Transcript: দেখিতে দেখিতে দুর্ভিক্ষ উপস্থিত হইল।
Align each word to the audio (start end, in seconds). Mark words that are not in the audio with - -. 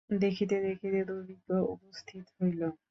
দেখিতে 0.09 0.55
দেখিতে 0.61 0.99
দুর্ভিক্ষ 1.03 1.47
উপস্থিত 1.73 2.25
হইল। 2.37 2.61